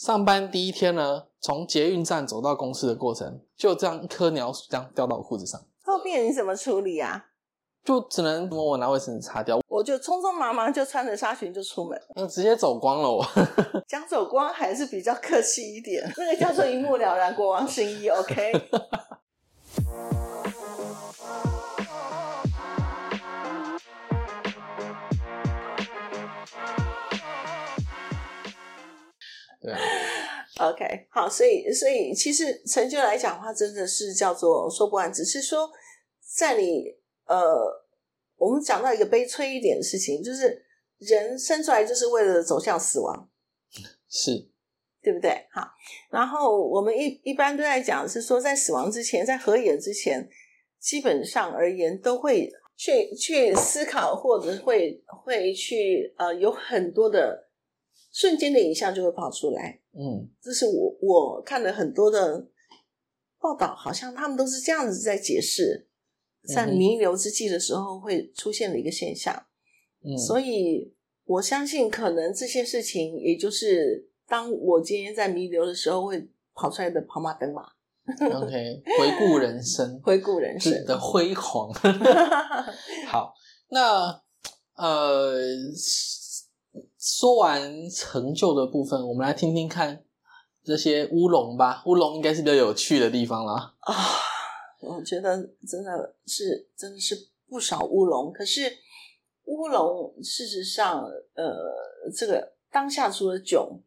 [0.00, 7.26] 上班第一天呢，从捷运站走到公司的过程，就这样一颗鸟屎这样掉到我裤子上，后面你怎么处理啊？
[7.84, 13.22] 就只能我拿卫生纸擦掉，我就匆匆忙忙就穿着纱裙就出门，那直接走光了我。
[13.86, 18.52] 讲走光还是比较客气一点，那个叫做一目了然，国王新衣，OK。
[30.60, 35.70] OK，好，所以所以其实成就来讲的话，真的是叫做说不完，只是说
[36.36, 36.84] 在你
[37.24, 37.56] 呃，
[38.36, 40.62] 我们讲到一个悲催一点的事情，就是
[40.98, 43.30] 人生出来就是为了走向死亡，
[44.06, 44.50] 是，
[45.02, 45.46] 对不对？
[45.50, 45.66] 好，
[46.10, 50.28] 然后我们一一般都在讲是说，在死亡之前，在合眼之前，
[50.78, 57.48] 基本上而言都会去去思考，或者会会去呃，有很多的
[58.12, 59.79] 瞬间的影像就会跑出来。
[59.92, 62.46] 嗯，这是我我看了很多的
[63.40, 65.88] 报道，好像他们都是这样子在解释，
[66.54, 69.46] 在弥留之际的时候会出现的一个现象。
[70.04, 77.62] 嗯，所以我相信，可能这些事情，也就是当我今天在弥留的时候会跑出来的跑马灯嘛
[78.20, 80.84] ，OK，回顾人生 回顾人生。
[80.84, 81.72] 的辉煌。
[83.08, 83.34] 好，
[83.68, 84.22] 那
[84.76, 85.34] 呃，
[87.00, 90.04] 说完成就的部分，我们来听听看
[90.62, 91.82] 这些乌龙吧。
[91.86, 93.74] 乌龙应该是比较有趣的地方啦。
[93.80, 93.94] 啊，
[94.82, 95.34] 我觉得
[95.66, 98.30] 真的是真的是不少乌龙。
[98.30, 98.70] 可是
[99.44, 103.80] 乌龙事实上，呃，这个当下除了囧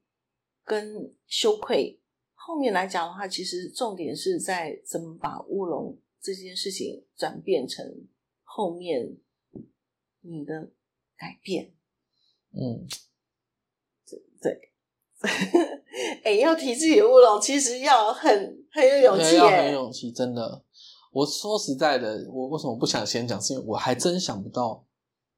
[0.66, 2.02] 跟羞愧，
[2.34, 7.86] 后面来讲的话，其实重点是在怎么把乌龙这件事情转变成
[8.42, 9.16] 后面
[10.22, 10.72] 你的
[11.16, 11.76] 改变。
[12.54, 12.86] 嗯，
[14.42, 14.60] 对，
[16.24, 18.32] 哎、要提自己的乌龙，其实要很
[18.72, 19.82] 很有勇气要很有。
[19.84, 20.64] 勇气，真的。
[21.12, 23.40] 我说实在的，我为什么不想先讲？
[23.42, 24.84] 是因为我还真想不到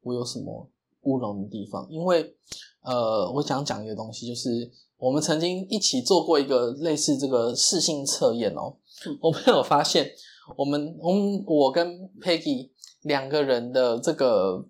[0.00, 0.68] 我有什么
[1.02, 1.86] 乌龙的地方。
[1.90, 2.34] 因为
[2.82, 8.76] 呃，我想讲一个东西，就是我们曾经一起做过一个类似这个试性测验哦。
[9.06, 10.10] 嗯 我没有发现，
[10.56, 11.86] 我们我们我跟
[12.20, 12.70] Peggy
[13.02, 14.66] 两个人的这个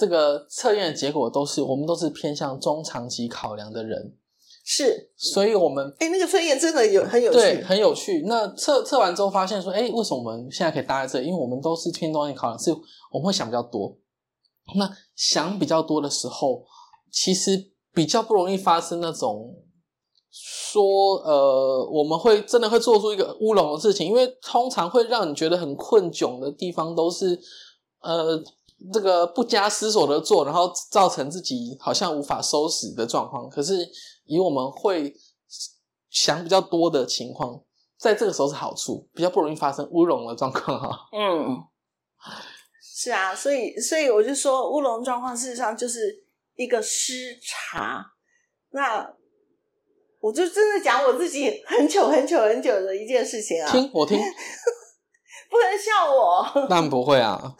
[0.00, 4.16] 这个测验的结果都是，我们都是偏向中长期考量的人，
[4.64, 7.62] 是，所以我们哎、那个测验真的有很有对，趣。
[7.62, 8.24] 很有趣。
[8.26, 11.26] 那测测完之后发现说，哎，为什么我们现在可以搭在这里？
[11.26, 12.72] 因为我们都是偏中间考量，是
[13.12, 13.94] 我们会想比较多。
[14.74, 16.64] 那想比较多的时候，
[17.12, 19.54] 其实比较不容易发生那种
[20.32, 27.38] 说，呃，我们会真的会做出一个乌龙的事情，因为通常会让你觉得很困窘的地方，都是
[28.00, 28.42] 呃。
[28.92, 33.48] 这个不加思索的做，然后造成自己好像无法收拾的状况。
[33.50, 33.86] 可是
[34.24, 35.14] 以我们会
[36.08, 37.62] 想比较多的情况，
[37.98, 40.88] 在这个时候是好处，比较不容易发生乌龙的状况哈。
[41.12, 41.62] 嗯，
[42.82, 46.24] 是啊，所以所以我就说乌龙状况事实上就是
[46.56, 48.04] 一个失察。
[48.70, 49.06] 那
[50.20, 54.18] 我就真的讲我自己很久很久很久的一件事情啊，听我听，
[55.50, 56.66] 不能笑我。
[56.68, 57.54] 但不会啊。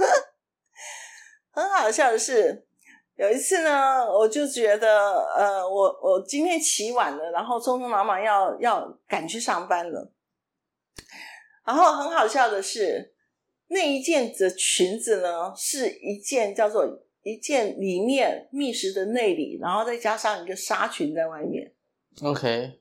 [1.52, 2.64] 很好笑的是，
[3.16, 10.12] 有一次呢，我就觉得，呃，我我今天起晚了，然后匆匆忙忙要要赶去上班了。
[11.64, 13.12] 然后很好笑的是，
[13.68, 16.86] 那一件的裙子呢，是一件叫做
[17.22, 21.72] 一件里面密实的内里，然后再加上一个纱裙在外面。
[22.22, 22.80] OK，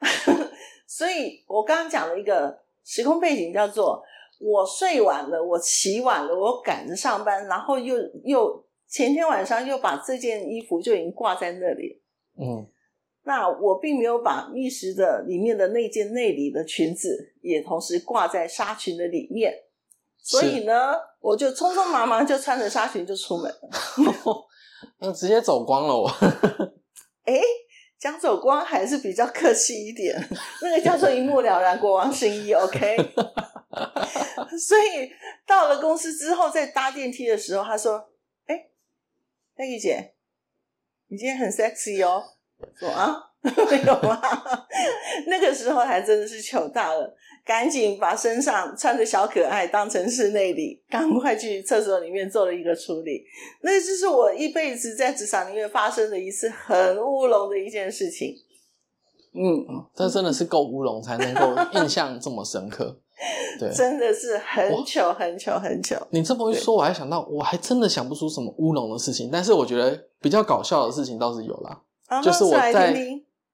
[0.86, 4.02] 所以我刚刚讲了一个时空背景叫做
[4.38, 12.00] 我睡晚了，我起晚了，我赶着上班，然后又又前天晚上又把这件衣服就已经挂在那里。
[12.40, 12.66] 嗯，
[13.24, 19.52] 那我并没有把密室的里面的那件内里的裙子也同时挂在纱裙的里面，
[20.18, 23.58] 所以呢，我就匆匆忙忙就穿着纱裙就出门了。
[25.00, 26.08] 那直接走光了我。
[27.26, 27.34] 哎，
[27.98, 30.16] 江走光还是比较客气一点，
[30.62, 32.96] 那个叫做一目了然，国王新衣，OK。
[34.58, 35.10] 所以
[35.46, 38.10] 到了公司之后，在搭电梯的时候，他说
[38.46, 38.68] ：“哎
[39.56, 40.14] 戴玉姐，
[41.08, 42.36] 你今天很 sexy 哦。”
[42.78, 43.52] 说啊，没
[43.86, 44.66] 有啊？
[45.26, 47.14] 那个时候还真的是糗大了，
[47.44, 53.22] 赶紧把身上穿着小可爱当成是内里，赶快去厕所里面做了一个处理。
[53.62, 58.34] 那就是我一辈子在职场里面发生的一次很乌龙的一件事情。
[59.34, 59.64] 嗯，
[59.94, 62.98] 这真的是够乌龙才能够 印象这么深刻。
[63.58, 65.96] 对，真的是很久很久很久。
[66.10, 69.28] 你这么一说，我还想到，我还真的想不出什么乌龙的事情。
[69.30, 71.82] 但是我觉得比较搞笑的事情倒是有啦。
[72.08, 72.92] 啊就是我在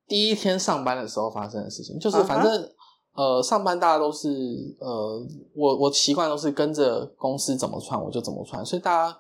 [0.09, 2.73] 第一天上班的时候发生的事情，就是反正、
[3.15, 9.19] 呃，上班大家都是呃，我我习惯都是跟着公司怎么穿我就怎么穿，所以大家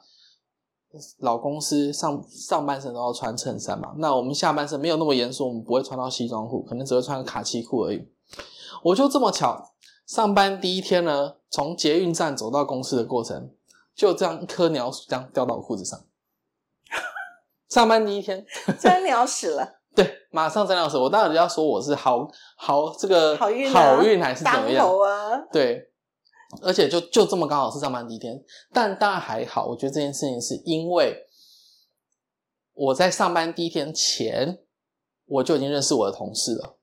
[1.18, 8.06] 老公司上上半身都要穿衬衫嘛，那我们下半身没有那么严肃，我们不会穿到西装裤，可能只会穿个卡其裤而已。
[8.82, 9.72] 我就这么巧，
[10.06, 13.50] 上班第一天呢，从捷运站走到公司的过程，
[13.96, 15.98] 就这样一颗鸟屎这样掉到我裤子上。
[17.74, 18.46] 上班第一天，
[18.78, 21.02] 真鸟屎了， 对，马上沾到手。
[21.02, 22.24] 我当然要说我是好
[22.56, 24.86] 好这个好运啊好运还是怎么样？
[24.86, 25.90] 头啊，对，
[26.62, 28.40] 而且就就这么刚好是上班第一天，
[28.72, 29.66] 但当然还好。
[29.66, 31.26] 我觉得这件事情是因为
[32.74, 34.60] 我在上班第一天前，
[35.26, 36.76] 我就已经认识我的同事了，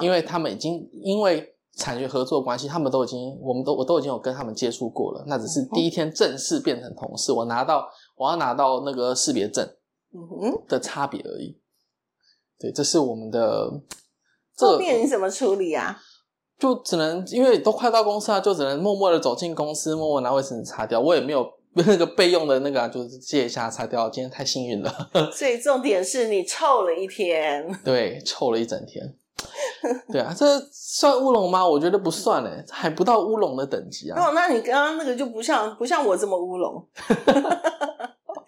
[0.00, 9.70] 因为他们已经因为产学合作关系，他们都已经我们都我都已经有跟他们接触过了，那只是第一天正式变成同事，我拿到我要拿到那个识别证
[10.12, 11.58] 嗯哼，的差别而已。
[12.58, 13.70] 对，这是我们的
[14.56, 15.98] 这后面你怎么处理啊？
[16.58, 21.00] 就只能因为都快到公司了，就只能默默的走进公司，默默拿卫生纸擦掉。
[21.00, 24.10] 我也没有那个备用的那个、啊，就是借一下擦掉。
[24.10, 24.92] 今天太幸运了，
[25.32, 29.16] 所以重点是你臭了一天， 对，臭了一整天。
[30.12, 31.66] 对啊，这算乌龙吗？
[31.66, 34.20] 我觉得不算嘞，还不到乌龙的等级啊。
[34.20, 36.86] 哦，那你刚刚那个就不像不像我这么乌龙，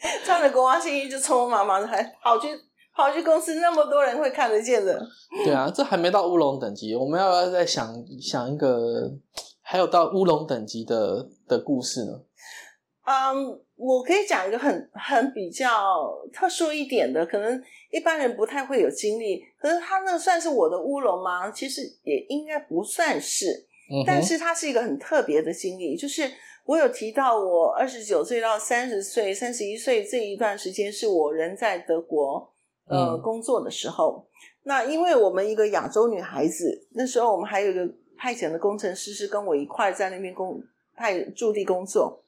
[0.24, 2.48] 穿着国王新衣就匆匆忙忙的还跑去
[2.94, 5.00] 跑去公司，那么多人会看得见的。
[5.44, 9.10] 对啊，这还没到乌龙等级，我们要不要再想想一个
[9.62, 12.12] 还有到乌龙等级的的故事呢？
[13.04, 15.66] 嗯，我可以讲一个很很比较
[16.32, 17.60] 特殊一点的，可能
[17.90, 19.42] 一般人不太会有经历。
[19.58, 21.50] 可是他那算是我的乌龙吗？
[21.50, 23.46] 其实也应该不算是，
[23.90, 25.96] 嗯，但是它是一个很特别的经历。
[25.96, 26.30] 就是
[26.64, 32.52] 我有提到，我二十九岁到三十岁、三十一岁这一段时间，是我人在德国
[32.86, 34.26] 呃、嗯工作的时候。
[34.64, 40.62] 那因为我们一个亚洲女孩子，那时候我们还有一个派遣的工程师是跟我一块在那边工
[40.94, 42.22] 派驻地工作。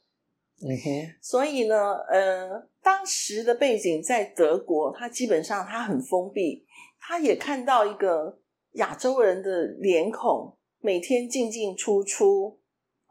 [0.63, 6.65] 嗯哼，所以呢，呃，当时的背景在德国，它基本上它很封闭，
[7.01, 8.39] 他也看到一个
[8.73, 12.59] 亚洲人的脸孔，每天进进出出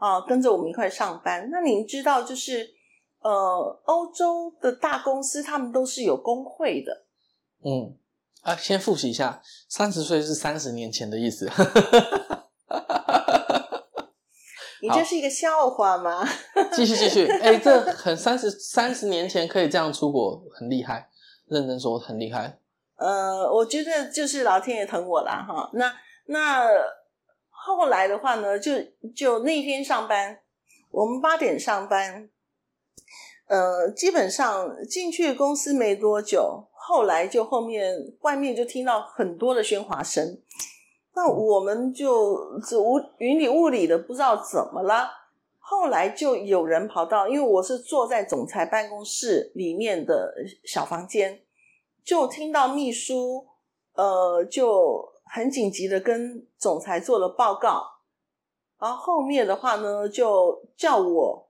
[0.04, 1.48] 啊，跟着我们一块上班。
[1.50, 2.70] 那您知道，就是
[3.22, 7.06] 呃，欧洲的大公司他们都是有工会的，
[7.64, 7.96] 嗯
[8.42, 11.50] 啊，先复习一下，三十岁是三十年前的意思。
[14.82, 16.28] 你这是一个笑话吗？
[16.76, 21.10] 继续继续，哎、这很三十三十年前可以这样出国，很厉害。
[21.48, 22.60] 认真说，很厉害。
[22.98, 25.70] 呃，我觉得就是老天爷疼我啦，哈。
[25.72, 25.94] 那
[26.26, 26.66] 那
[27.66, 28.72] 后来的话呢，就
[29.16, 30.40] 就那天上班，
[30.92, 32.30] 我们八点上班，
[33.48, 40.42] 呃，基本上进去公司没多久，后来就后面外面就听到很多的喧哗声，
[41.16, 45.10] 那我们就这无云里雾里的，不知道怎么了。
[45.60, 51.40] 后来就有人跑到，因为我是坐在总裁办公室里面的小房间，
[52.04, 53.48] 就听到秘书
[53.94, 57.84] 呃就很紧急的跟总裁做了报告，
[58.80, 61.50] 然后后面的话呢就叫我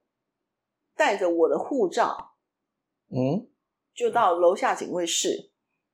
[0.96, 2.36] 带着我的护照
[3.10, 3.48] 嗯，
[3.94, 5.52] 就到楼下警卫室。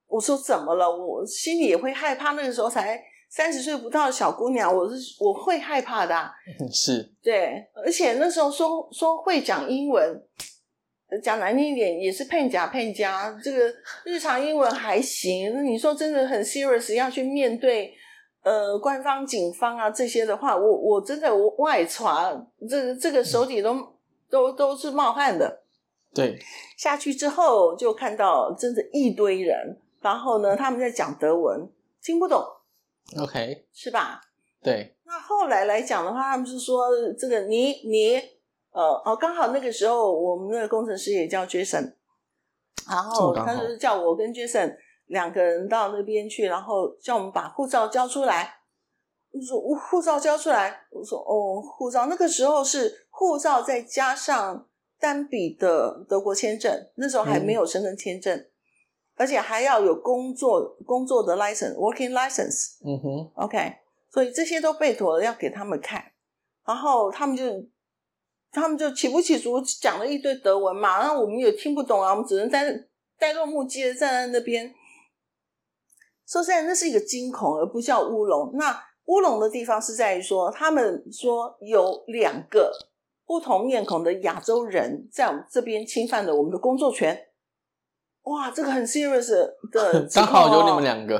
[0.07, 0.89] 我说怎么了？
[0.89, 2.31] 我心里也会害怕。
[2.31, 2.99] 那个时候才
[3.29, 6.31] 三十岁不到的小姑娘，我是我会害怕的啊、
[6.73, 10.23] 是，对，而且那时候说说会讲英文，呃
[11.17, 13.37] 讲难听一点也是骗假骗家。
[13.43, 13.73] 这个
[14.03, 17.93] 日常英文还行，那你说真的很 serious 要去面对
[18.43, 23.75] 呃官方、警方啊这些的话，我我真的我外传，这个这个手底都、
[24.29, 25.63] 都都是冒汗的。
[26.13, 26.37] 对，
[26.77, 31.69] 下去之后就看到真的一堆人，然后呢他们在讲德文，
[32.03, 32.43] 听不懂
[33.17, 34.21] OK，是吧？
[34.61, 36.87] 对，那后来来讲的话，他们是说
[37.17, 38.19] 这个你你
[38.71, 41.93] 呃哦，刚好那个时候我们那个工程师也叫 Jason，
[42.89, 44.75] 然后他就是叫我跟 Jason
[45.07, 48.55] 两个人到那边去，然后叫我们把护照交出来。
[49.31, 52.07] 我说我护照交出来，我说哦，护照。
[52.07, 54.67] 那个时候是护照再加上
[54.99, 58.47] 单笔的德国签证，那时候还没有申根签证，
[59.15, 62.77] 而且还要有工作工作的 license，working license。
[62.83, 63.75] 嗯哼，OK，
[64.11, 66.03] 所以这些都备妥了要给他们看，
[66.65, 67.43] 然后他们就
[68.51, 72.73] 他们就起不起足讲了一堆德文嘛，然后我们也听不懂啊，我们只能在
[73.17, 74.73] 呆若木鸡的站在那边。
[76.27, 78.51] 说实在，那是一个惊恐，而不叫乌龙。
[78.53, 82.71] 那乌龙的地方是在于说，他们说有两个
[83.25, 87.27] 不同面孔的亚洲人在我们这边侵犯了我们的工作权。
[88.23, 89.31] 哇，这个很 serious
[89.71, 91.17] 的 刚好有你们两个。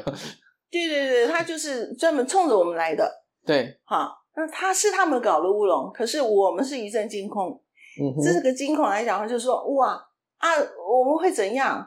[0.69, 4.15] 对对对，他就是专门冲着我们来的，对，哈。
[4.39, 7.62] 那他是他们搞的乌龙，可是我们是一阵惊恐。
[8.01, 10.01] 嗯哼，这个惊恐来讲，就是说哇
[10.38, 10.48] 啊，
[10.89, 11.86] 我们会怎样？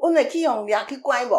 [0.00, 1.34] 我们可以用牙去乖不？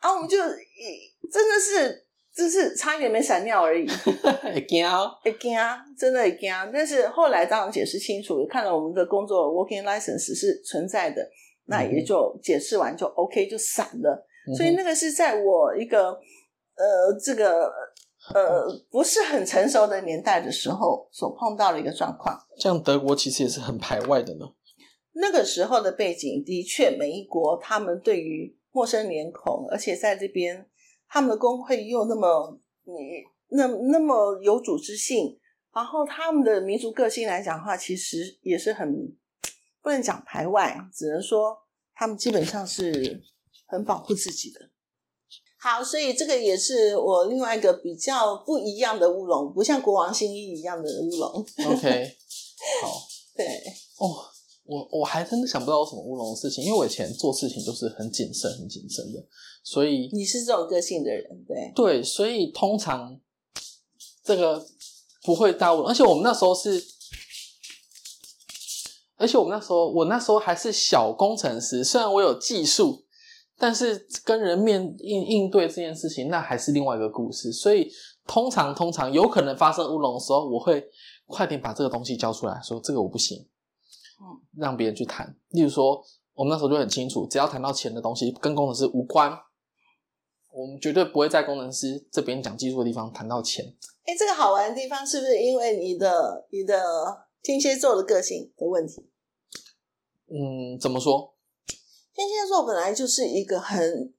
[0.00, 3.88] 啊，我们就真的是，就是差一点没闪尿而已。
[4.54, 5.56] 会惊哦，会惊，
[5.98, 6.52] 真的会惊。
[6.70, 11.26] 但是后来当然解释清楚，看了我们的工作 working license 是存在的，
[11.66, 14.26] 那也就解释完就 OK 就散了。
[14.56, 17.72] 所以那个是在我一个呃这个
[18.34, 22.38] 呃不是很成熟的年代的时候所碰到的一个状况。
[22.58, 24.46] 像德国其实也是很排外的呢。
[25.12, 30.68] 那个时候的背景的确，每一国他们对于陌生脸孔，而且在这边
[31.08, 35.38] 他们的工会又那么你那那么有组织性，
[35.74, 39.16] 然后他们的民族个性来讲的话，其实也是很
[39.82, 41.56] 不能讲排外，只能说
[41.94, 43.20] 他们基本上是
[43.66, 44.70] 很保护自己的。
[45.60, 51.46] 好，所以这个也是我另外一个比较不一样的乌龙，不像国王新衣一样的乌龙。
[51.66, 52.16] OK，
[52.82, 53.46] 好对，
[53.98, 54.30] 哦。
[54.70, 59.26] 我我还真的想不到有什么乌龙的事情，因为我以前做事情都是很谨慎、很谨慎的，
[59.64, 63.18] 所以你是这种个性的人，对对，所以通常
[64.22, 64.66] 这个
[65.22, 66.84] 不会大乌龙，而且我们那时候是，
[69.16, 73.06] 而且我们那时候我那时候还是小工程师，虽然我有技术，
[73.58, 77.52] 但是跟人面应应对这件事情，那还是另外一个故事。
[77.52, 77.90] 所以
[78.26, 80.88] 通常通常有可能发生乌龙的时候，我会
[81.26, 83.48] 快点把这个东西交出来说，这个我不行。
[84.20, 84.24] 嗯，
[84.56, 85.36] 让别人去谈。
[85.50, 86.02] 例如说，
[86.34, 89.36] 我们那时候就很清楚，只要谈到钱的东西跟工程师无关，
[90.52, 93.64] 我们绝对不会在工程师这边讲技术的地方谈到钱。
[94.04, 96.80] 哎，这个好玩的地方是不是因为你的你的
[97.42, 99.08] 天蝎座的个性的问题？
[100.28, 101.34] 嗯，怎么说？
[102.18, 104.12] 天蝎座本来就是一个很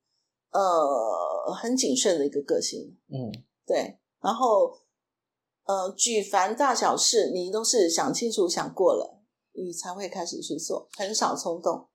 [0.51, 3.29] 呃很谨慎的一个个性，嗯，
[3.65, 4.71] 对，然后
[5.65, 9.17] 呃举凡大小事，你都是想清楚想过了。
[9.51, 11.89] 你才会开始去做，很少冲动。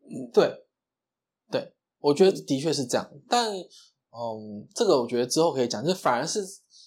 [0.00, 0.66] 嗯，对，
[1.48, 3.08] 对，我觉得的确是这样。
[3.28, 6.44] 但，嗯，这个我觉得之后可以讲，就反而是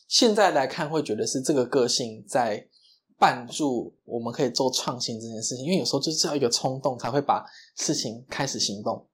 [0.09, 2.67] 现在来看，会觉得是这个个性在
[3.19, 5.65] 绊住我们可以做创新这件事情。
[5.65, 7.45] 因为有时候就是要一个冲动，才会把
[7.75, 9.07] 事情开始行动。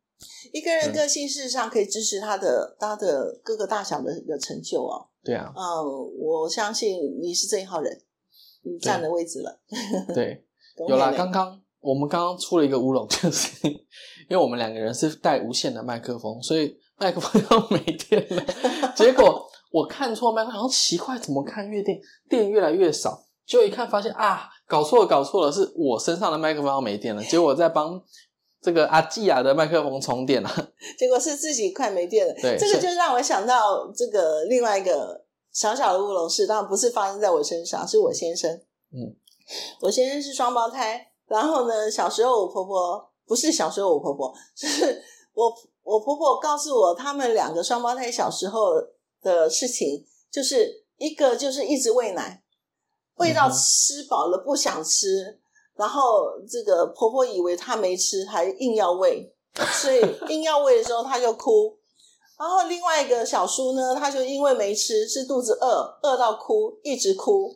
[0.52, 5.08] 一个人个性事实上可以支持他的他的各个大小的一个成就哦。
[5.24, 5.84] 对啊，嗯，
[6.20, 8.02] 我相信你是这一号人，
[8.64, 9.60] 你站的位置了。
[10.14, 10.46] 对。
[10.90, 18.44] 有啦，刚刚我们刚刚出了一个乌龙，就是因为我们两个人是带无线的麦克风，所以麦克风要没电了。
[18.98, 23.24] 结果我看错麦克风，好像奇怪，怎么看越电电越来越少？
[23.46, 27.24] 结果一看发现啊，搞错了，搞错了，是我身上的麦克风要没电了。
[27.24, 28.02] 结果我在帮
[28.62, 30.50] 这个阿基亚的麦克风充电了，
[30.98, 32.34] 结果是自己快没电了。
[32.42, 38.52] 对，这个就让我想到这个另外一个小小的乌龙事，当然不是发生在我身上，是我先生。
[38.92, 39.16] 嗯。
[39.82, 48.76] 我先生是双胞胎，然后呢，小时候我婆婆不是小时候我婆婆，是我我婆婆告诉我，他们两个双胞胎小时候
[49.22, 52.43] 的事情，就是一个就是一直喂奶，
[53.18, 55.40] 喂到吃饱了不想吃，
[55.76, 59.34] 然后这个婆婆以为她没吃，还硬要喂，
[59.82, 61.78] 所以 硬要喂的时候她就哭。
[62.40, 67.56] 然后另外一个小叔呢，他就因为没吃，是肚子饿，饿到哭，一直哭。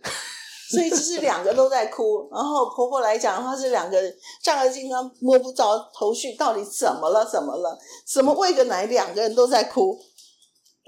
[0.69, 3.97] 所以就是两个都在哭，然后婆婆来讲的话是两个
[4.43, 7.25] 丈二金刚摸不着头绪，到底怎么了？
[7.25, 7.77] 怎么了？
[8.05, 9.97] 怎么喂个奶，两个人都在哭？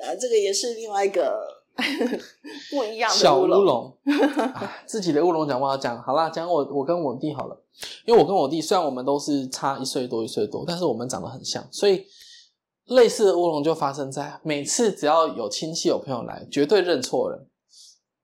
[0.04, 1.59] 啊，这个也是另外一个
[2.72, 3.98] 不一样的小乌龙。
[4.54, 6.02] 啊，自己的乌龙讲不好讲。
[6.02, 7.64] 好啦，讲我我跟我弟好了，
[8.06, 12.06] 因为我跟我弟虽然我们都是差一岁多一岁多，但是我们长得很像，所以
[12.86, 17.48] 类似的乌龙就发生在每次只要有亲戚有朋友来，绝对认错人。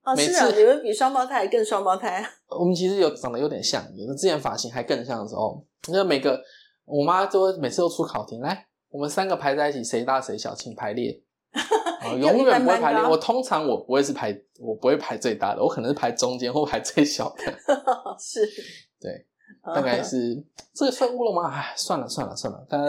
[0.03, 2.23] 哦，每是啊，次你们比双胞胎更双胞胎。
[2.49, 6.39] 我们其实有长得有点像，有的之前发型还更像的时候，那每个
[6.85, 11.21] 我妈都会每次都出考题，来我们三个排在一起，谁大谁小，请排列。
[12.05, 13.01] 啊永远不会排列。
[13.01, 17.43] 我通常我不会是排，我不会排最大的，我可能是排中间或排最小的。
[18.19, 18.47] 是，
[18.99, 19.25] 对，
[19.63, 20.43] 大概是
[20.73, 21.49] 这个算乌龙吗？
[21.51, 22.85] 哎，算了算了算了，大家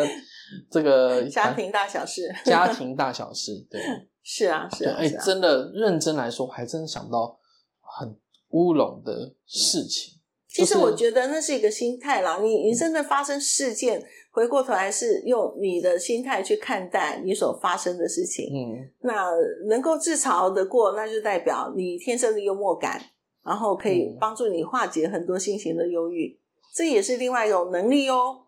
[0.70, 3.80] 这个 家庭大小事，家庭大小事，对。
[4.28, 7.38] 是啊，是，啊，哎、真的认真来说，还真想不到
[7.80, 8.18] 很
[8.49, 10.15] 乌龙的事情。
[10.57, 12.39] 其实我觉得那是一个心态啦。
[12.41, 18.47] 你你真的发生事件，回过头来是用你的心态去看待你所发生的事情。
[18.47, 19.31] 嗯，那
[19.69, 23.01] 能够自嘲的过，那就代表你天生的幽默感，
[23.45, 26.41] 然后可以嗯帮助你化解很多心情的忧郁，
[26.75, 28.47] 这也是另外一种能力哦。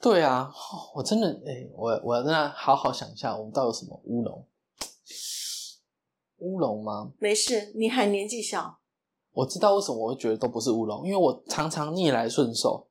[0.00, 4.44] 对啊，哦我真的哎、我我真的好好想一下，我们到底有什么乌龙？
[6.38, 7.12] 乌龙吗？
[7.20, 8.78] 没事，你还年纪小，
[9.32, 12.86] 我知道为什么我会觉得都不是乌龙，因为我常常逆来顺受，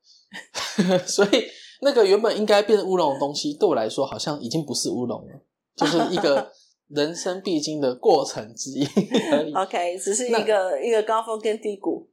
[1.06, 1.44] 所以
[1.80, 5.40] 那个原本应该变成乌龙的东西，对我来说好像已经不是乌龙了，
[5.76, 6.50] 就是一个
[6.88, 8.84] 人生必经的过程之一
[9.30, 9.52] 而已。
[9.56, 12.08] OK，只是一那个一个高峰跟低谷。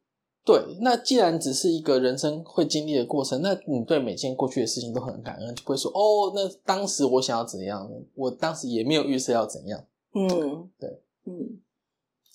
[0.46, 9.84] 对，那既然只是一个人生会经历的过程，那你对每件过去的事情都很感恩，就不会说哦，那当时我想要怎样，我当时也没有预设要怎样。
[10.16, 10.28] 嗯，
[10.80, 10.90] 对，
[11.26, 11.60] 嗯，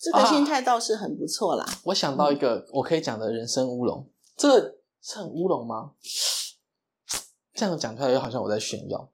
[0.04, 1.64] 这个心态倒是很不错啦。
[1.84, 4.06] 我想到一个我可以讲的人生乌龙，
[4.37, 5.92] 这个是很乌龙吗？
[7.54, 9.11] 这样讲出来又好像我在炫耀。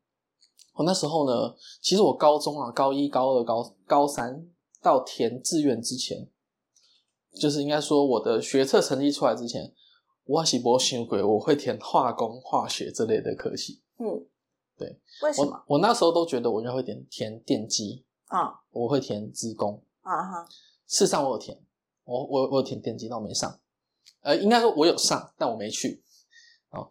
[0.72, 4.44] 我那时候呢，其实我高中啊，高一、高二、高高三
[4.82, 6.28] 到填志愿之前，
[7.38, 9.72] 就是应该说我的学测成绩出来之前，
[10.24, 13.80] 我是没想鬼我会填化工、化学这类的科系。
[13.98, 14.26] 嗯，
[14.76, 19.80] 对，为什么我我那时候都觉得我应该会填填电机，啊我会填资工。
[20.00, 20.48] 啊哈？
[20.90, 21.56] 事实上我有填，
[22.02, 23.60] 我我我有填电机，但我没上。
[24.22, 26.02] 呃，应该说我有上，但我没去。
[26.70, 26.90] 哦，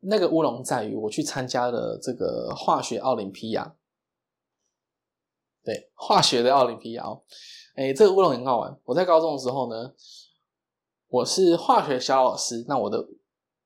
[0.00, 3.76] 那个乌龙在于我去参加了这个化学奥林匹亚，
[5.62, 7.22] 对，化学的奥林匹亚哦。
[7.76, 8.76] 哎，这个乌龙很好玩。
[8.86, 9.94] 我在高中的时候呢，
[11.06, 13.08] 我是化学小老师，那我的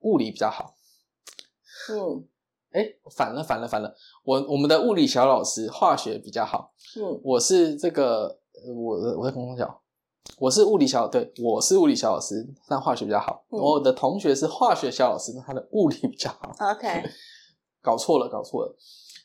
[0.00, 0.76] 物理比较好。
[1.90, 2.28] 嗯
[2.72, 3.94] 哎，反了，反了，反了。
[4.24, 8.41] 我我们的物理小老师化学比较好，嗯我是这个，呃
[8.74, 9.82] 我我在公共小，
[10.38, 13.44] 我是物理小，对，我是物理小老师，但化学比较好。
[13.50, 17.02] 嗯我的同学是化学小老师，那他的物理比较好，，OK，
[17.80, 18.76] 搞错了，搞错了。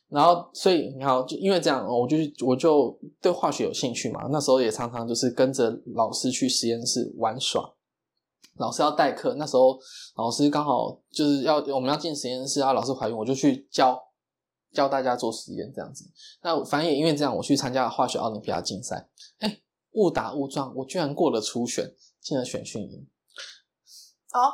[0.10, 2.16] 然后，所以你看，就因为这样，我就
[2.46, 4.28] 我就对化学有兴趣嘛。
[4.32, 7.74] 那时候也常常就是跟着老师去实验室玩耍。
[8.56, 9.78] 老师要代课，那时候
[10.16, 14.02] 老师刚好就是要我们要进实验室啊，老师怀孕，我就去教
[14.72, 16.06] 教大家做实验这样子。
[16.42, 19.08] 那反正也因为这样，我去参加了化学奥林匹亚竞赛，
[19.40, 19.60] 哎，
[19.94, 23.08] 误打误撞，我居然过了初选，进了选训营。
[24.34, 24.52] 哦，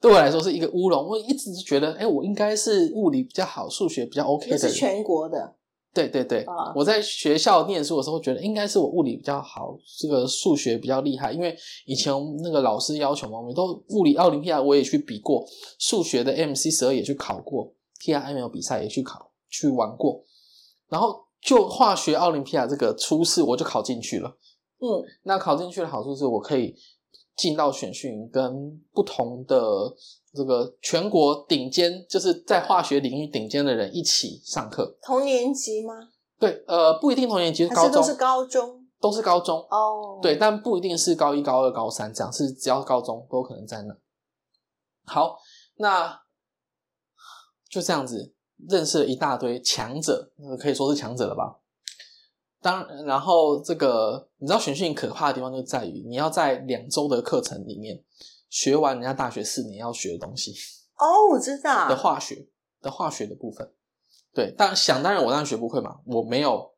[0.00, 5.56] 对我来说是一个乌龙，我一直觉得，哎，我应该是物理比较好，数学比较 OK 的是全国的，
[5.92, 11.54] 对对对，啊我在学校念书的时候，觉得应该是我物理比较好，这个数学比较厉害，因为
[11.84, 15.44] 以前那个老师要求嘛，我们都物理奥林匹亚我也去比过，
[15.80, 20.22] 数学的 MC 十二也去考过，TRML 比赛也去考去玩过，
[20.88, 24.36] 然后就化学奥林匹亚这个初试我就考进去了。
[24.80, 24.86] 嗯
[25.24, 26.74] 那考进去的好处是我可以
[27.36, 29.92] 进到选训营，跟不同的
[30.34, 34.96] 这个全国顶尖，就是在化学领域顶尖的人一起上课。
[35.02, 35.94] 同年级吗？
[36.38, 38.84] 对，呃，不一定同年级，高中是都是高中？
[39.00, 43.96] 都是高中，哦，对，但不一定是高一、高二、高三这样，是只要高中都有可能在那。
[45.04, 45.38] 好，
[45.76, 46.20] 那
[47.70, 48.34] 就这样子
[48.68, 51.60] 认识了一大堆强者，呃可以说是强者了吧？
[52.60, 58.02] 当然后这个你知道选训营可怕的地方就在于你要在两周的课程里面
[58.50, 60.52] 学完人家大学四年要学的东西
[60.96, 62.48] 哦，我知道的化学
[62.82, 63.72] 的化学的部分。
[64.34, 66.72] 对，但想当然我当然学不会嘛，我没有，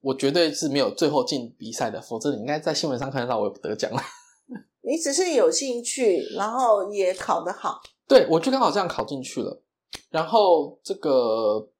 [0.00, 4.00] 我绝对是没有最后进比赛的，否则你应该在新闻上看得到我有得奖了。
[4.86, 7.80] 你只是有兴趣，然后也考得好。
[8.06, 9.63] 对，我就刚好这样考进去了。
[10.10, 11.70] 然后这个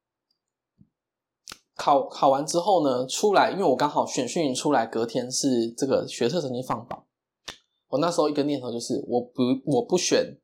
[1.76, 7.06] 考考完之后呢，出来，因为我刚好选训出来，隔天是这个学测成绩放榜。
[7.88, 10.36] 我那时候一个念头就是，我不我不选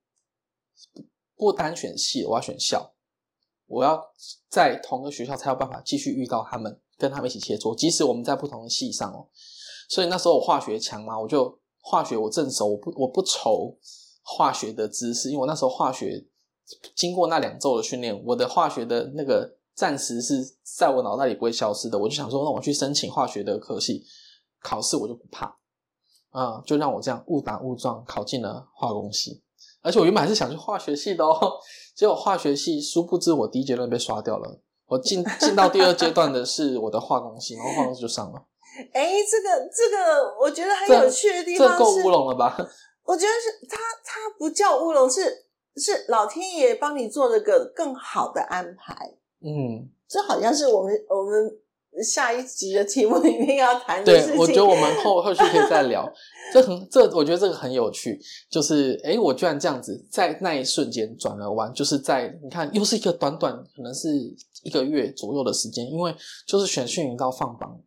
[1.37, 2.93] 不单选系，我要选校，
[3.67, 4.01] 我要
[4.49, 9.29] 在同个学校才有办法继续遇到他们，跟他们一起切磋，即使我们在不同的系上哦。
[9.89, 13.77] 所以那时候我化学强嘛，我就化学我正熟，我不我不愁
[14.23, 16.25] 化学的知识，因为我那时候化学
[16.95, 21.99] 经过那两周的训练，我的化学的那个暂时是在我脑袋里不会消失的。
[21.99, 24.05] 我就想说，那我去申请化学的科系，
[24.63, 25.57] 考试我就不怕，
[26.31, 29.43] 啊、就让我这样误打误撞考进了化工系。
[29.83, 31.59] 而且我原本还是想去化学系的哦，
[31.95, 34.61] 结果化学系殊不知我第一阶段被刷掉了。
[34.87, 38.45] 我进 进到第二阶段的是我的化工系，然后化工系就上了，
[38.93, 42.57] 哎，这个这个，我觉得很有趣的地这够，乌龙了吧？
[43.05, 49.15] 我觉得是它它不叫乌龙，是是老天爷帮你做了个更好的安排。
[49.43, 51.51] 嗯，这好像是我们我们
[52.03, 54.37] 下一集的题目里面要谈的对事，情。
[54.39, 56.11] 我觉得我们后后续可以再聊。
[56.53, 64.09] 这很这，我觉得这个很有趣，就是哎，我居然这样子在那一瞬间转了弯，就是在你看，又是一个短短可能是
[64.63, 66.15] 一个月左右的时间，因为
[66.47, 67.81] 就是选训营到放榜，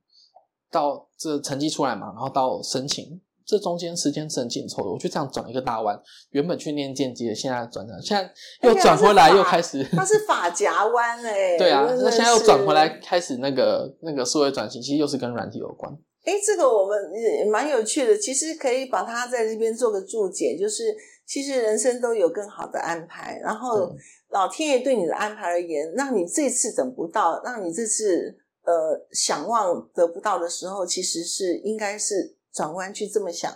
[0.71, 5.99] 到这成绩出来嘛，然后到申请这中间时间是很紧凑的，我就这样转一个大弯，
[6.32, 12.73] 原本去念间接，现在转这样，现在又转回来，又开始，它是发夹弯哎， 对啊，那现在又转回来。
[12.73, 15.91] 来，开始那个那个数位转型，其实又是跟软体有关。
[16.25, 23.93] 哎，这个我们也蛮有趣的，其实可以把它在这边做个注解，就是其实人生都有更好的安排，然后
[24.32, 33.51] 老天爷对你的安排而言，让你这次等不到，让你这次呃想望得不到的时候，其实是应该是转弯去这么想，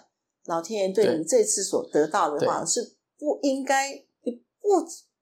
[0.46, 3.94] 老天爷对对你这次所得到的话，是不应该
[4.60, 4.70] 不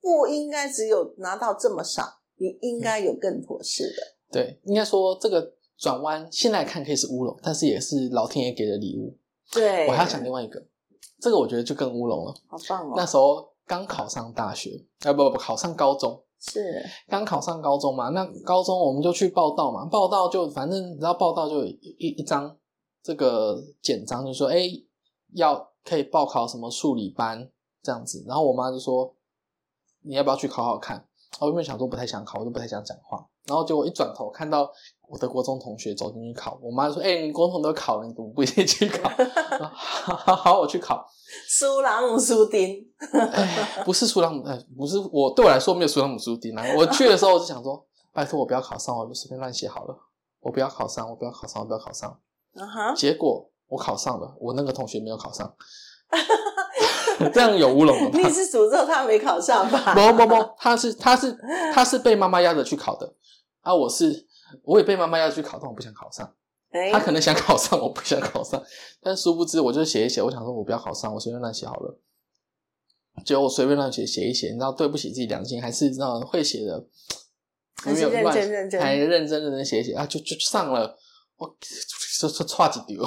[0.02, 2.04] 不应该只有拿到这么少，
[2.38, 4.16] 你应该有更妥适的。
[4.32, 9.18] 对，应该说这个转弯现在看可以是乌龙，但是也是老天爷给的礼物。
[9.52, 10.60] 对，我还要讲另外一个，
[11.20, 12.34] 这个我觉得就更乌龙了。
[12.48, 22.58] 好棒哦，那时候刚考上大学，啊不不不，考上高中，是刚考上高中嘛，那高中我们就去报道嘛，报道就反正你知道报道就一一张
[23.06, 24.68] 这个简章，就说哎
[25.36, 27.48] 要可以报考什么数理班
[27.84, 29.14] 这样子，然后我妈就说
[30.02, 31.08] 你要不要去考考看？
[31.40, 34.72] 我原本想说不太想考，我就不太想讲话，然后结果一转头看到
[35.08, 39.08] 我的国中同学走进去考，我妈就说哎、你国中都考了，你怎么不一起去考？
[39.78, 41.06] 好好 好，我去考。
[41.48, 46.66] 苏朗姆苏丁，哎，不是苏朗姆，哎，不是我对我来说没有苏朗姆苏丁啊。
[46.76, 49.96] 我去的时候我就想说，拜托我不要考上，我就随便乱写好了。
[50.40, 52.20] 我不要考上，我不要考上，我不要考上。
[52.96, 55.56] 结果我考上了，我那个同学没有考上，
[57.34, 58.10] 这样有乌龙了？
[58.14, 59.94] 你是诅咒他没考上吧？
[59.94, 61.38] 不不不，他是他是
[61.74, 63.14] 他是被妈妈压着去考的
[63.62, 64.26] 啊，我是
[64.64, 66.34] 我也被妈妈压着去考，但我不想考上。
[66.72, 68.62] 哎他可能想考上，我不想考上，
[69.02, 71.98] 但殊不知我就写一写，我想说我不要考上，我随便乱写好了。
[73.24, 76.86] 结果我随便乱写写一写，你知道对不起自己良心，还是知道会写的，
[77.86, 80.98] 没有乱真认真还认真认真写一写啊，就就上了，
[81.38, 81.56] 我
[82.20, 83.04] 就就差几丢，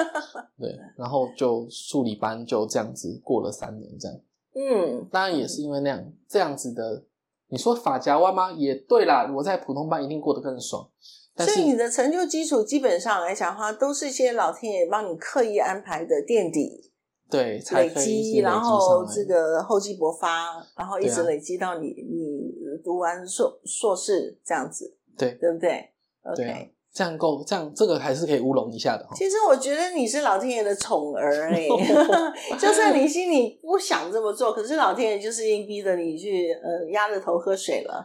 [0.60, 4.20] 对，然后就数理班就这样子过了三年，这样，
[4.54, 7.04] 嗯，当然也是因为那样这样子的，
[7.48, 8.52] 你说法夹弯吗？
[8.52, 10.86] 也对啦，我在普通班一定过得更爽，
[11.34, 16.92] 但是所以你的成就基础基本上来讲的话，都是一些老天爷帮你刻意安排的垫底
[17.30, 22.52] 对才累积，然后这个厚积薄发，然后一直累积到你你
[22.84, 25.94] 读完硕硕士这样子，对对不对？
[26.36, 29.06] 对这样够，这样这个还是可以乌龙一下的。
[29.14, 31.66] 其实我觉得你是老天爷的宠儿哎、
[32.58, 38.04] 就算你心里不想这么做，可是老天爷就是硬逼着你去呃压着头喝水了。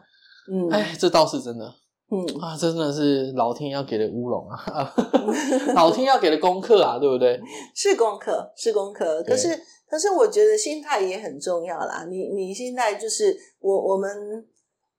[0.52, 1.66] 嗯，哎，这倒是真的
[2.12, 4.94] 嗯，啊，这真的是老天要给的乌龙啊，
[5.74, 7.42] 老天要给的功课啊，对不对？
[7.74, 9.24] 是功课，是功课。
[9.24, 12.06] 可是，可是我觉得心态也很重要啦。
[12.08, 14.08] 你你心态就是我我们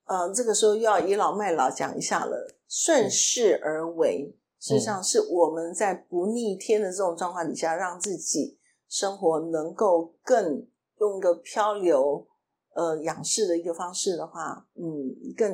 [0.07, 4.35] 呃，这个时候又要倚老卖老讲一下了，顺势而为。
[4.59, 10.67] 实际上是我们在不逆天的这种状况底下，让自己生活能够更
[10.99, 12.27] 用一个漂流
[12.75, 15.53] 呃仰视的一个方式的话，嗯，更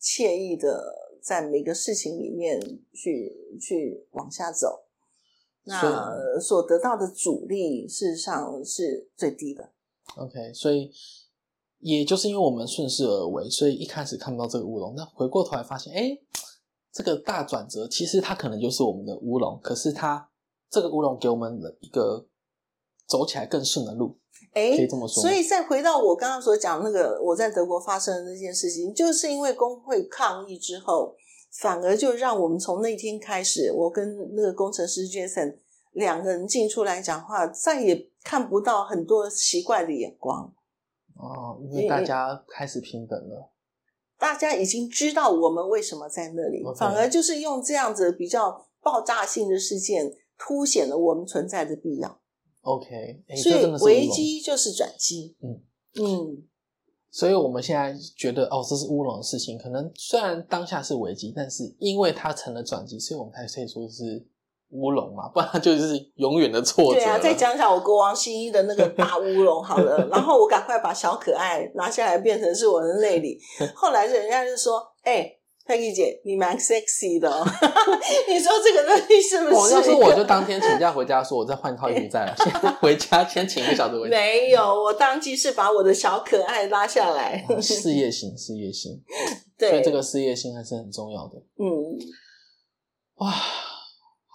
[0.00, 2.58] 惬意的在每个事情里面
[2.94, 4.84] 去去往下走。
[5.64, 9.70] 那所得到的阻力，事实上是最低的。
[10.16, 10.90] OK，所以
[11.78, 16.10] 也就是因为我们顺势而为，所以一开始看不到这个乌龙，那回过头来发现，哎，
[16.92, 20.28] 这个大转折其实它可能就是我们的乌龙，可是它
[20.70, 22.26] 这个乌龙给我们了一个
[23.06, 24.18] 走起来更顺的路，
[24.52, 31.14] 哎可以这么说所以再回到我刚刚所讲那个我在德国发生的那件事情，就是因为工会抗议之后，
[31.60, 35.58] 反而就让我们从那天开始，我跟那个工程师 Jason
[35.92, 40.52] 两个人进出来讲话，再也看不到很多奇怪的眼光。
[41.18, 43.52] 哦，因为大家开始平等了。
[44.18, 52.20] 大家已经知道我们为什么在那里反而就是用这样子比较爆炸性的事件，凸显了我们存在的必要。
[52.62, 54.08] OK，哎，所以危。
[54.08, 55.36] 机就是转机。
[55.42, 55.62] 嗯
[56.02, 56.44] 嗯，
[57.10, 64.26] 所以我们现在觉得哦，这是乌龙的事情，可能虽然当下是危机，但是因为它成了转机，所以我们才可以说是
[64.70, 67.00] 乌龙嘛， 不然就是永远的挫折。
[67.00, 73.38] 对啊，再讲讲我国王新一的那个大乌龙好了， 然后我赶快把小可爱拿下来，变成是我的内里。
[73.74, 75.30] 后来人家就说：“哎、
[75.64, 77.44] 佩奇姐，你蛮 sexy 的、哦。”
[78.28, 79.74] 你说这个东西是不我是？
[79.74, 84.16] 要是我就当天请假回家，说我再换套衣服再来，先回家先请一个小时回家。
[84.16, 87.44] 没有，我当即是把我的小可爱拉下来。
[87.48, 88.92] 哦事业心，事业心，
[89.58, 91.34] 所对，以这个事业心还是很重要的。
[91.58, 91.66] 嗯，
[93.16, 93.75] 哇，好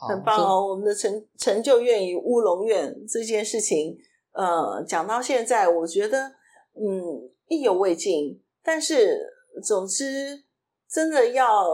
[0.08, 0.68] 很棒哦！
[0.68, 3.98] 我们的成成就院与乌龙院这件事情，
[4.34, 6.28] 呃，讲到现在，我觉得
[6.74, 8.42] 嗯意犹未尽。
[8.64, 9.18] 但是，
[9.64, 10.44] 总之，
[10.90, 11.68] 真的要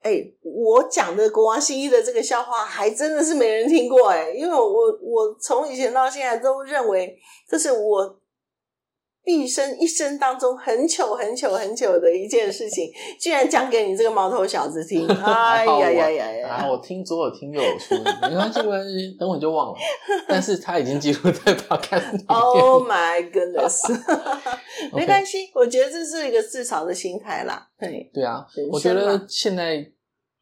[0.00, 8.20] 哎，我讲的国王新衣的这个笑话，还真的是没人听过哎，因为我我从以前到现在都认为这是我。
[9.24, 15.06] 毕生一生当中很久很久很久的一件事情，居然讲给你这个毛头小子听！
[15.24, 16.48] 哎呀呀呀呀！
[16.48, 17.96] 啊，我听左耳听右耳说，
[18.28, 19.78] 没关系没关系，等会就忘了。
[20.28, 23.80] 但是他已经记录在 podcast Oh my goodness！
[24.92, 27.66] 没关系，我觉得这是一个自嘲的心态啦。
[27.78, 29.90] 对对啊，我觉得现在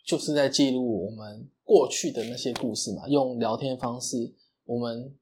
[0.04, 4.16] 就是在记录我们过去的那些故事嘛，用聊天方式，
[4.66, 5.14] 我们。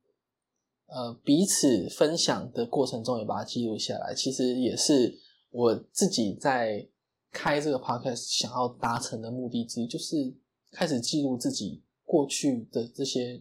[0.92, 5.16] 呃，彼此分享的过程中也把它记录下来，其实也是
[5.50, 6.88] 我自己在
[7.30, 10.34] 开这个 podcast 想要达成的目的之一，就是
[10.72, 13.40] 开始记录自己过去的这些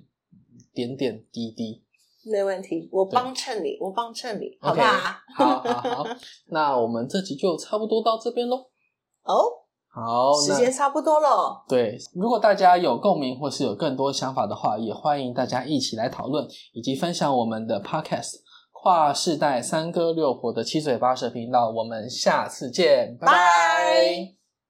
[0.73, 1.83] 点点滴滴。
[2.23, 5.23] 没问题，我帮衬你，我帮衬你，好吧？
[5.35, 6.05] 好好好，
[6.47, 8.57] 那我们这集就差不多到这边喽。
[9.23, 9.58] 哦。
[9.91, 11.63] 好，时间差不多了。
[11.67, 18.36] 对，如果大家有共鸣或是有更多想法的话，也欢迎大家一起来讨论以及分享我们的 Podcast
[18.71, 21.69] 跨世代三哥六婆的七嘴八舌频道。
[21.71, 24.38] 我们下次见，拜拜。